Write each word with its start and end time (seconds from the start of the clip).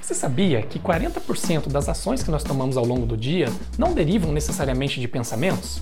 Você 0.00 0.14
sabia 0.14 0.62
que 0.62 0.78
40% 0.78 1.68
das 1.68 1.88
ações 1.88 2.22
que 2.22 2.30
nós 2.30 2.42
tomamos 2.42 2.76
ao 2.76 2.84
longo 2.84 3.06
do 3.06 3.16
dia 3.16 3.48
não 3.78 3.92
derivam 3.92 4.32
necessariamente 4.32 4.98
de 4.98 5.06
pensamentos? 5.06 5.80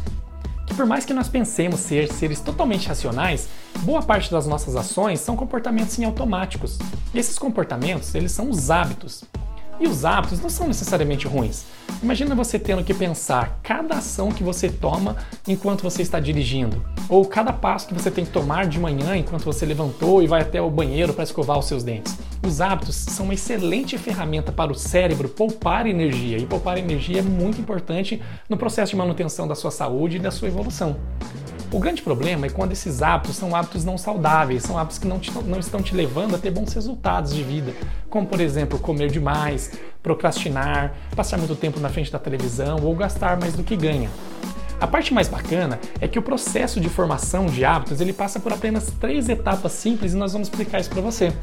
Que 0.66 0.74
por 0.74 0.84
mais 0.84 1.04
que 1.04 1.14
nós 1.14 1.28
pensemos 1.28 1.80
ser 1.80 2.12
seres 2.12 2.40
totalmente 2.40 2.88
racionais, 2.88 3.48
boa 3.80 4.02
parte 4.02 4.30
das 4.30 4.46
nossas 4.46 4.76
ações 4.76 5.20
são 5.20 5.36
comportamentos 5.36 5.98
em 5.98 6.04
automáticos. 6.04 6.78
E 7.14 7.18
esses 7.18 7.38
comportamentos, 7.38 8.14
eles 8.14 8.32
são 8.32 8.50
os 8.50 8.70
hábitos. 8.70 9.24
E 9.80 9.86
os 9.86 10.04
hábitos 10.04 10.40
não 10.40 10.50
são 10.50 10.66
necessariamente 10.66 11.26
ruins. 11.26 11.64
Imagina 12.02 12.34
você 12.34 12.58
tendo 12.58 12.82
que 12.82 12.92
pensar 12.92 13.60
cada 13.62 13.96
ação 13.96 14.30
que 14.30 14.42
você 14.42 14.68
toma 14.68 15.16
enquanto 15.46 15.82
você 15.82 16.02
está 16.02 16.18
dirigindo, 16.18 16.84
ou 17.08 17.24
cada 17.24 17.52
passo 17.52 17.86
que 17.86 17.94
você 17.94 18.10
tem 18.10 18.24
que 18.24 18.30
tomar 18.30 18.66
de 18.66 18.78
manhã 18.78 19.16
enquanto 19.16 19.44
você 19.44 19.64
levantou 19.64 20.22
e 20.22 20.26
vai 20.26 20.42
até 20.42 20.60
o 20.60 20.70
banheiro 20.70 21.12
para 21.12 21.24
escovar 21.24 21.58
os 21.58 21.66
seus 21.66 21.82
dentes. 21.82 22.16
Os 22.46 22.60
hábitos 22.60 22.94
são 22.94 23.24
uma 23.24 23.34
excelente 23.34 23.98
ferramenta 23.98 24.52
para 24.52 24.70
o 24.70 24.74
cérebro 24.74 25.28
poupar 25.28 25.86
energia, 25.86 26.38
e 26.38 26.46
poupar 26.46 26.78
energia 26.78 27.20
é 27.20 27.22
muito 27.22 27.60
importante 27.60 28.22
no 28.48 28.56
processo 28.56 28.90
de 28.90 28.96
manutenção 28.96 29.46
da 29.46 29.54
sua 29.54 29.70
saúde 29.70 30.16
e 30.16 30.20
da 30.20 30.30
sua 30.30 30.48
evolução. 30.48 30.96
O 31.70 31.78
grande 31.78 32.00
problema 32.00 32.46
é 32.46 32.48
quando 32.48 32.72
esses 32.72 33.02
hábitos 33.02 33.36
são 33.36 33.54
hábitos 33.54 33.84
não 33.84 33.98
saudáveis, 33.98 34.62
são 34.62 34.78
hábitos 34.78 34.98
que 34.98 35.06
não, 35.06 35.18
te, 35.18 35.30
não 35.44 35.58
estão 35.58 35.82
te 35.82 35.94
levando 35.94 36.34
a 36.34 36.38
ter 36.38 36.50
bons 36.50 36.72
resultados 36.72 37.34
de 37.34 37.42
vida, 37.42 37.74
como 38.08 38.26
por 38.26 38.40
exemplo 38.40 38.78
comer 38.78 39.10
demais, 39.10 39.72
procrastinar, 40.02 40.94
passar 41.14 41.36
muito 41.36 41.54
tempo 41.54 41.78
na 41.78 41.90
frente 41.90 42.10
da 42.10 42.18
televisão 42.18 42.78
ou 42.82 42.96
gastar 42.96 43.38
mais 43.38 43.54
do 43.54 43.62
que 43.62 43.76
ganha. 43.76 44.08
A 44.80 44.86
parte 44.86 45.12
mais 45.12 45.28
bacana 45.28 45.78
é 46.00 46.08
que 46.08 46.18
o 46.18 46.22
processo 46.22 46.80
de 46.80 46.88
formação 46.88 47.44
de 47.46 47.62
hábitos 47.66 48.00
ele 48.00 48.14
passa 48.14 48.40
por 48.40 48.52
apenas 48.52 48.90
três 48.98 49.28
etapas 49.28 49.72
simples 49.72 50.14
e 50.14 50.16
nós 50.16 50.32
vamos 50.32 50.48
explicar 50.48 50.80
isso 50.80 50.88
para 50.88 51.02
você. 51.02 51.34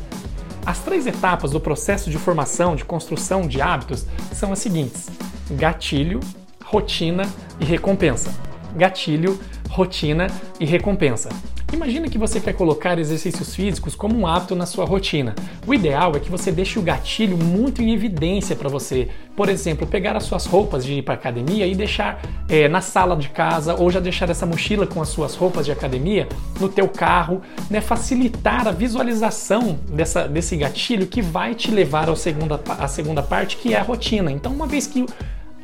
As 0.66 0.80
três 0.80 1.06
etapas 1.06 1.52
do 1.52 1.60
processo 1.60 2.10
de 2.10 2.18
formação, 2.18 2.76
de 2.76 2.84
construção 2.84 3.48
de 3.48 3.62
hábitos 3.62 4.08
são 4.34 4.52
as 4.52 4.58
seguintes: 4.58 5.08
gatilho, 5.52 6.20
rotina 6.64 7.30
e 7.60 7.66
recompensa. 7.66 8.34
Gatilho, 8.76 9.40
rotina 9.70 10.28
e 10.60 10.66
recompensa. 10.66 11.30
Imagina 11.74 12.08
que 12.08 12.18
você 12.18 12.40
quer 12.40 12.54
colocar 12.54 12.98
exercícios 13.00 13.54
físicos 13.54 13.96
como 13.96 14.18
um 14.18 14.26
hábito 14.26 14.56
na 14.56 14.66
sua 14.66 14.86
rotina. 14.86 15.36
O 15.68 15.74
ideal 15.74 16.16
é 16.16 16.20
que 16.20 16.32
você 16.32 16.52
deixe 16.52 16.80
o 16.80 16.82
gatilho 16.82 17.38
muito 17.38 17.82
em 17.82 17.92
evidência 17.92 18.56
para 18.56 18.70
você. 18.70 19.10
Por 19.36 19.50
exemplo, 19.50 19.86
pegar 19.86 20.16
as 20.16 20.24
suas 20.24 20.46
roupas 20.46 20.86
de 20.86 20.94
ir 20.94 21.02
para 21.02 21.16
academia 21.16 21.68
e 21.68 21.76
deixar 21.76 22.22
é, 22.48 22.70
na 22.70 22.80
sala 22.80 23.18
de 23.18 23.28
casa 23.30 23.76
ou 23.76 23.92
já 23.92 24.00
deixar 24.00 24.30
essa 24.30 24.46
mochila 24.46 24.88
com 24.88 25.02
as 25.02 25.10
suas 25.10 25.36
roupas 25.36 25.66
de 25.66 25.72
academia 25.72 26.30
no 26.62 26.70
teu 26.70 26.88
carro, 26.88 27.42
né? 27.70 27.82
Facilitar 27.82 28.68
a 28.68 28.72
visualização 28.72 29.78
dessa, 29.90 30.28
desse 30.28 30.56
gatilho 30.56 31.08
que 31.08 31.22
vai 31.22 31.56
te 31.56 31.72
levar 31.72 32.10
à 32.10 32.16
segunda, 32.16 32.62
à 32.68 32.88
segunda 32.88 33.22
parte, 33.22 33.58
que 33.58 33.74
é 33.74 33.80
a 33.80 33.84
rotina. 33.84 34.32
Então, 34.32 34.54
uma 34.54 34.68
vez 34.68 34.88
que 34.88 35.06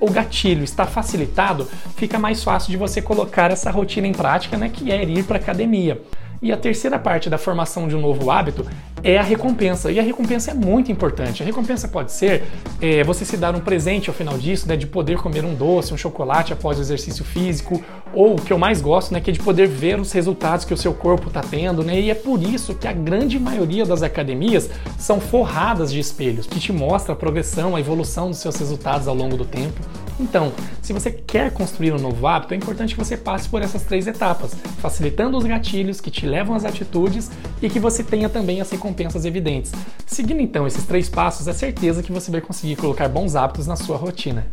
o 0.01 0.09
gatilho 0.09 0.63
está 0.63 0.85
facilitado, 0.85 1.69
fica 1.95 2.17
mais 2.17 2.43
fácil 2.43 2.71
de 2.71 2.77
você 2.77 3.01
colocar 3.01 3.51
essa 3.51 3.69
rotina 3.69 4.07
em 4.07 4.11
prática, 4.11 4.57
né, 4.57 4.67
que 4.67 4.91
é 4.91 5.03
ir 5.03 5.23
para 5.23 5.37
academia. 5.37 6.01
E 6.41 6.51
a 6.51 6.57
terceira 6.57 6.97
parte 6.97 7.29
da 7.29 7.37
formação 7.37 7.87
de 7.87 7.95
um 7.95 8.01
novo 8.01 8.31
hábito 8.31 8.65
é 9.03 9.15
a 9.15 9.21
recompensa. 9.21 9.91
E 9.91 9.99
a 9.99 10.03
recompensa 10.03 10.49
é 10.49 10.53
muito 10.55 10.91
importante. 10.91 11.43
A 11.43 11.45
recompensa 11.45 11.87
pode 11.87 12.11
ser 12.11 12.43
é, 12.81 13.03
você 13.03 13.23
se 13.23 13.37
dar 13.37 13.55
um 13.55 13.59
presente 13.59 14.09
ao 14.09 14.15
final 14.15 14.35
disso, 14.39 14.67
né, 14.67 14.75
de 14.75 14.87
poder 14.87 15.17
comer 15.17 15.45
um 15.45 15.53
doce, 15.53 15.93
um 15.93 15.97
chocolate 15.97 16.51
após 16.51 16.79
o 16.79 16.81
exercício 16.81 17.23
físico, 17.23 17.83
ou 18.11 18.33
o 18.33 18.41
que 18.41 18.51
eu 18.51 18.57
mais 18.57 18.81
gosto, 18.81 19.13
né, 19.13 19.21
que 19.21 19.29
é 19.29 19.33
de 19.33 19.39
poder 19.39 19.67
ver 19.67 19.99
os 19.99 20.11
resultados 20.11 20.65
que 20.65 20.73
o 20.73 20.77
seu 20.77 20.95
corpo 20.95 21.27
está 21.27 21.41
tendo. 21.41 21.83
Né, 21.83 21.99
e 21.99 22.09
é 22.09 22.15
por 22.15 22.41
isso 22.41 22.73
que 22.73 22.87
a 22.87 22.93
grande 22.93 23.39
maioria 23.39 23.85
das 23.85 24.01
academias 24.01 24.67
são 24.97 25.19
forradas 25.19 25.91
de 25.91 25.99
espelhos, 25.99 26.47
que 26.47 26.59
te 26.59 26.73
mostra 26.73 27.13
a 27.13 27.15
progressão, 27.15 27.75
a 27.75 27.79
evolução 27.79 28.29
dos 28.29 28.39
seus 28.39 28.55
resultados 28.55 29.07
ao 29.07 29.13
longo 29.13 29.37
do 29.37 29.45
tempo. 29.45 29.79
Então, 30.19 30.51
se 30.81 30.93
você 30.93 31.11
quer 31.11 31.51
construir 31.51 31.93
um 31.93 31.99
novo 31.99 32.27
hábito, 32.27 32.53
é 32.53 32.57
importante 32.57 32.95
que 32.95 33.03
você 33.03 33.17
passe 33.17 33.49
por 33.49 33.61
essas 33.61 33.83
três 33.83 34.07
etapas, 34.07 34.53
facilitando 34.79 35.37
os 35.37 35.43
gatilhos 35.43 35.99
que 35.99 36.11
te 36.11 36.25
levam 36.25 36.55
às 36.55 36.65
atitudes 36.65 37.31
e 37.61 37.69
que 37.69 37.79
você 37.79 38.03
tenha 38.03 38.29
também 38.29 38.61
as 38.61 38.69
recompensas 38.69 39.25
evidentes. 39.25 39.71
Seguindo 40.05 40.41
então 40.41 40.67
esses 40.67 40.85
três 40.85 41.09
passos, 41.09 41.47
é 41.47 41.53
certeza 41.53 42.03
que 42.03 42.11
você 42.11 42.29
vai 42.29 42.41
conseguir 42.41 42.75
colocar 42.75 43.07
bons 43.07 43.35
hábitos 43.35 43.67
na 43.67 43.75
sua 43.75 43.97
rotina. 43.97 44.45